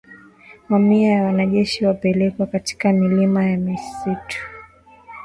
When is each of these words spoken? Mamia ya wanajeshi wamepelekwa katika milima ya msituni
Mamia 0.69 1.11
ya 1.11 1.23
wanajeshi 1.23 1.85
wamepelekwa 1.85 2.45
katika 2.45 2.93
milima 2.93 3.45
ya 3.49 3.57
msituni 3.57 4.35